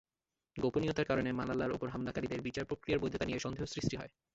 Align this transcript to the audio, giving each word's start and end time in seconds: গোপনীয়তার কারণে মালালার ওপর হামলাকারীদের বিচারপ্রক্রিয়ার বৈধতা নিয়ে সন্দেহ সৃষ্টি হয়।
গোপনীয়তার 0.55 1.09
কারণে 1.09 1.29
মালালার 1.31 1.75
ওপর 1.75 1.87
হামলাকারীদের 1.89 2.45
বিচারপ্রক্রিয়ার 2.47 3.01
বৈধতা 3.03 3.25
নিয়ে 3.25 3.43
সন্দেহ 3.45 3.63
সৃষ্টি 3.65 3.95
হয়। 3.97 4.11